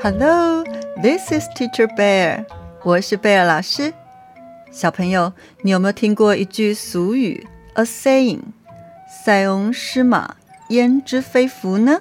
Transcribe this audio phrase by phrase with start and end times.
[0.00, 0.64] Hello,
[1.02, 2.46] this is Teacher Bear.
[2.82, 3.92] 我是贝尔老师。
[4.70, 8.40] 小朋友，你有没有听过一句俗语，a saying？
[9.06, 10.36] 塞翁失马，
[10.70, 12.00] 焉知非福呢？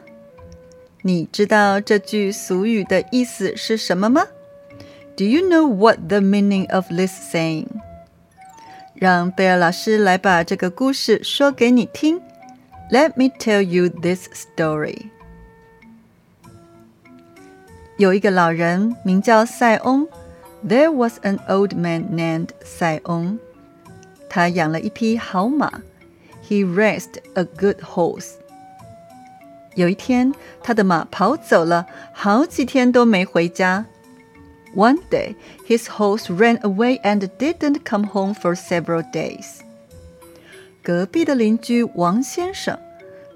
[1.01, 4.25] 你知道这句俗语的意思是什么吗？
[5.17, 7.67] Do you know what the meaning of this saying？
[8.93, 12.21] 让贝尔老师来把这个故事说给你听。
[12.89, 15.09] Let me tell you this story。
[17.99, 20.07] 有一个老人名叫塞翁。
[20.67, 23.39] There was an old man named 塞翁。
[24.29, 25.81] 他养了一匹好马。
[26.47, 28.33] He raised a good horse。
[29.75, 33.85] 有一天，他的马跑走了，好几天都没回家。
[34.75, 35.35] One day,
[35.67, 39.61] his horse ran away and didn't come home for several days.
[40.83, 42.77] 隔壁的邻居王先生，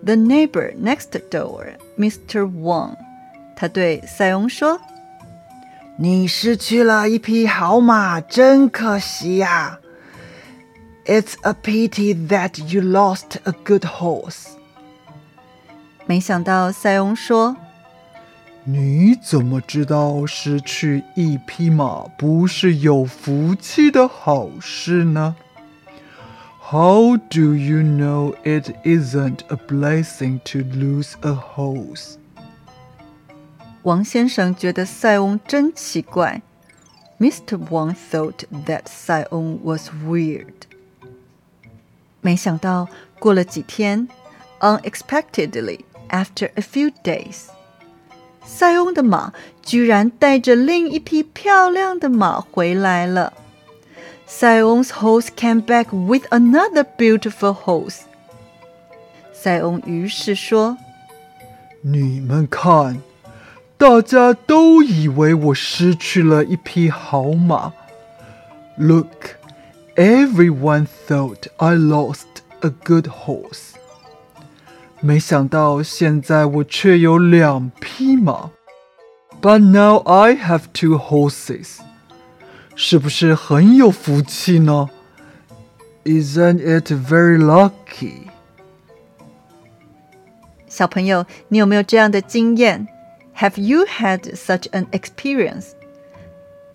[0.04, 2.46] the neighbor next door, Mr.
[2.46, 2.96] Wang，
[3.56, 9.80] 他对塞翁说：“你失去了一匹好马，真可惜呀。
[11.06, 14.48] It's a pity that you lost a good horse。
[16.06, 17.58] 没想到塞翁说：“
[18.64, 25.36] 你怎么知道失去一匹马不是有福气的好事呢？”
[26.72, 32.18] How do you know it isn't a blessing to lose a horse？
[33.84, 36.42] 王先生觉得塞翁真奇怪。
[37.20, 37.58] Mr.
[37.70, 40.54] Wang thought that 塞翁 was weird.
[42.22, 42.88] 没想到
[43.20, 44.08] 过了几天，
[44.60, 47.48] unexpectedly after a few days，
[48.46, 53.34] 塞翁的马居然带着另一匹漂亮的马回来了。
[54.26, 58.02] 塞翁 's horse came back with another beautiful horse。
[59.34, 60.78] 塞翁于是说：“
[61.82, 63.02] 你们看。”
[63.78, 67.74] 大家都以为我失去了一匹好马。
[68.78, 69.36] Look,
[69.96, 72.26] everyone thought I lost
[72.62, 73.76] a good horse.
[75.02, 78.52] 没想到现在我却有两匹马。
[79.42, 81.78] But now I have two horses.
[82.76, 84.90] 是不是很有福气呢？
[86.04, 88.30] Isn't it very lucky?
[90.68, 92.88] 小朋友，你有没有这样的经验
[93.38, 95.72] ？have you had such an experience？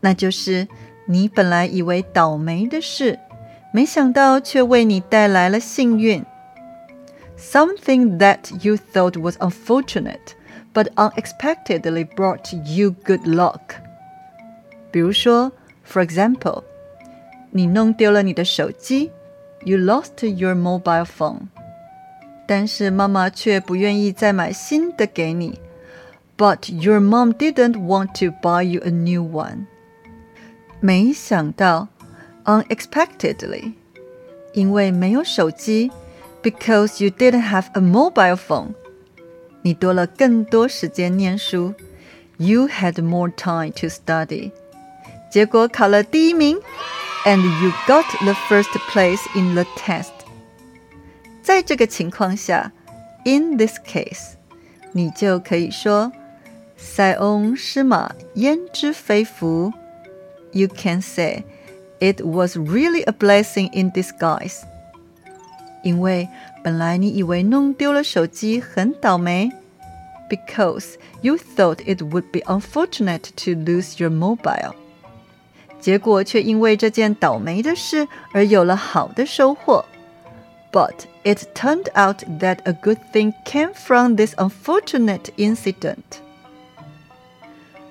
[0.01, 0.69] 那就是
[1.07, 3.19] 你本来以为倒霉的事，
[3.73, 6.25] 没想到却为你带来了幸运。
[7.37, 10.35] Something that you thought was unfortunate,
[10.73, 13.61] but unexpectedly brought you good luck.
[14.91, 15.53] 比如说，
[15.87, 16.63] for example，
[17.51, 19.11] 你弄丢了你的手机，
[19.65, 21.49] you lost your mobile phone，
[22.47, 25.59] 但是妈妈却不愿意再买新的给你。
[26.39, 29.67] but your mom didn't want to buy you a new one.
[30.81, 31.89] 没想到，
[32.45, 33.75] unexpectedly，
[34.53, 35.91] 因为没有手机，
[36.43, 38.75] because you didn't have a mobile phone，
[39.63, 41.75] 你多了更多时间念书，
[42.37, 44.51] you had more time to study，
[45.31, 46.59] 结果考了第一名，
[47.25, 50.11] and you got the first place in the test。
[51.43, 52.73] 在这个情况下，
[53.25, 54.33] in this case，
[54.93, 56.13] 你就可以说。
[56.79, 59.73] 塞翁失马，焉知非福？
[60.53, 61.45] You can say
[61.99, 64.63] it was really a blessing in disguise。
[65.83, 66.29] 因为
[66.63, 69.51] 本来你以为弄丢了手机很倒霉，
[70.31, 74.75] because you thought it would be unfortunate to lose your mobile。
[75.81, 79.85] 结果却因为这件倒霉的事而有了好的收获。
[80.73, 86.21] But it turned out that a good thing came from this unfortunate incident.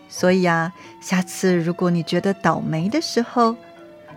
[0.09, 0.71] 所以啊，
[1.01, 3.55] 下次如果你觉得倒霉的时候，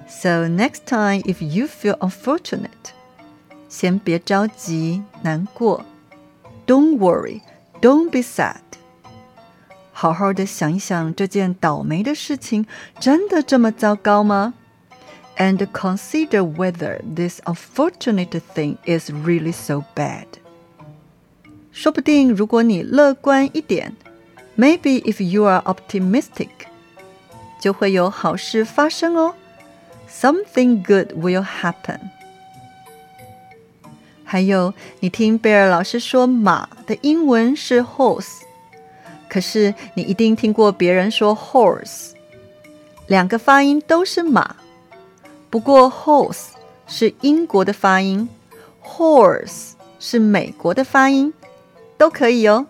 [0.06, 2.92] so next time if you feel unfortunate，
[3.68, 5.84] 先别着急难过，
[6.66, 8.60] don't worry，don't be sad，
[9.92, 12.66] 好好的想一想这件倒霉的事情
[13.00, 14.52] 真的这么糟糕吗？
[15.38, 20.26] And consider whether this unfortunate thing is really so bad。
[21.72, 23.94] 说不定如果你乐观一点。
[24.56, 26.48] Maybe if you are optimistic，
[27.60, 29.34] 就会有好事发生哦。
[30.08, 32.00] Something good will happen。
[34.24, 38.40] 还有，你听贝尔老师说马的英文是 horse，
[39.28, 42.12] 可是你一定听过别人说 horse，
[43.06, 44.56] 两个发音都是马。
[45.48, 46.48] 不过 horse
[46.86, 48.28] 是英国的发音，
[48.82, 51.32] horse 是美国的发音，
[51.96, 52.66] 都可以哦。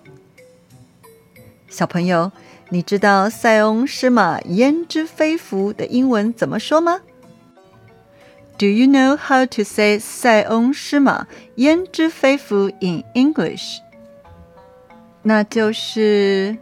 [1.70, 2.30] 小朋友，
[2.70, 7.00] 你知道“塞翁失马，焉知非福”的英文怎么说吗？
[8.58, 11.26] Do you know how to say “塞翁失马，
[11.56, 13.78] 焉知非福” in English？
[15.22, 16.56] 那就是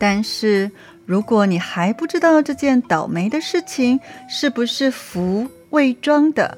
[0.00, 0.72] 但是。
[1.06, 3.98] 如果你还不知道这件倒霉的事情
[4.28, 6.56] 是不是福伪装的，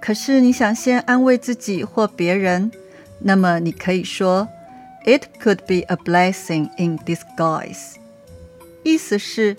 [0.00, 2.70] 可是你想先安慰自己或别人，
[3.18, 4.46] 那么你可以说
[5.04, 7.96] ，It could be a blessing in disguise。
[8.84, 9.56] 意思是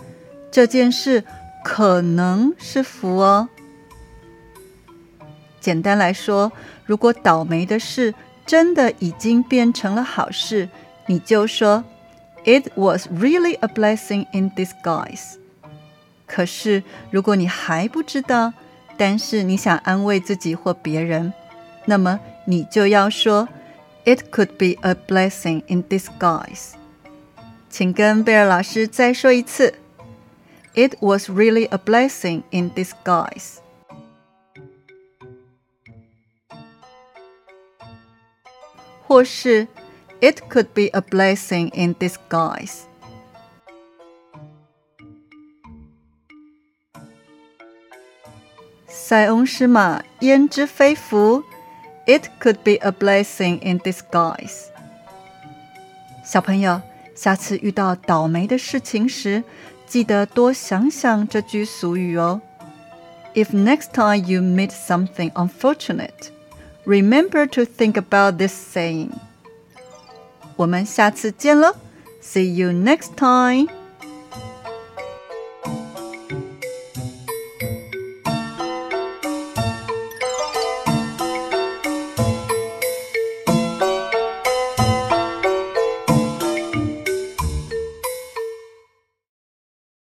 [0.50, 1.26] 这件事
[1.66, 3.50] 可能是福哦。
[5.60, 6.50] 简单来说，
[6.86, 8.14] 如果倒霉的事
[8.46, 10.70] 真的已经变成了好事，
[11.08, 11.84] 你就说。
[12.45, 15.37] It was really a blessing in disguise。
[16.27, 18.53] 可是，如果你还不知道，
[18.97, 21.33] 但是你想安慰自己或别人，
[21.85, 23.49] 那么你就要说，
[24.05, 26.73] It could be a blessing in disguise。
[27.69, 29.75] 请跟贝尔老师再说一次，
[30.75, 33.57] It was really a blessing in disguise。
[39.07, 39.67] 或是。
[40.23, 42.87] it could be a blessing in disguise.
[52.07, 54.71] It could be a blessing in disguise.
[56.25, 56.83] 小朋友，
[57.15, 59.45] 下次遇到倒霉的事情时，
[59.87, 62.41] 记得多想想这句俗语哦。
[63.35, 66.31] If next time you meet something unfortunate,
[66.85, 69.11] remember to think about this saying.
[70.56, 71.76] 我们下次见喽
[72.22, 73.83] ，See you next time。